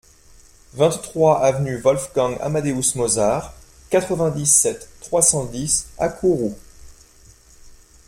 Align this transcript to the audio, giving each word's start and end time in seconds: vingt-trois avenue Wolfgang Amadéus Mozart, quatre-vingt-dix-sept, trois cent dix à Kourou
vingt-trois 0.73 1.43
avenue 1.43 1.77
Wolfgang 1.79 2.35
Amadéus 2.41 2.95
Mozart, 2.95 3.53
quatre-vingt-dix-sept, 3.91 4.89
trois 4.99 5.21
cent 5.21 5.45
dix 5.45 5.89
à 5.99 6.09
Kourou 6.09 6.57